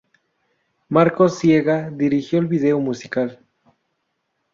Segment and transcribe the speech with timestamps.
[0.89, 3.39] Marcos Siega dirigió el vídeo musical.